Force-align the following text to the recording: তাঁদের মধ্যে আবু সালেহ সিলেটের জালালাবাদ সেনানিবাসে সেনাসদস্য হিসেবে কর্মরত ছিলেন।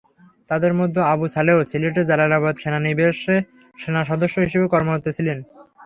তাঁদের 0.49 0.73
মধ্যে 0.79 0.99
আবু 1.13 1.25
সালেহ 1.35 1.55
সিলেটের 1.71 2.07
জালালাবাদ 2.09 2.55
সেনানিবাসে 2.57 3.35
সেনাসদস্য 3.79 4.35
হিসেবে 4.45 4.65
কর্মরত 4.73 5.05
ছিলেন। 5.17 5.37